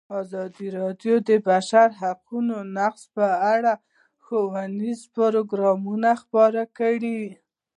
[0.21, 3.73] ازادي راډیو د د بشري حقونو نقض په اړه
[4.23, 7.21] ښوونیز پروګرامونه خپاره کړي.